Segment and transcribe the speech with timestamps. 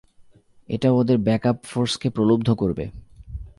[0.69, 2.85] এটা ওদের ব্যাকআপ ফোর্সকে প্রলুব্ধ করবে।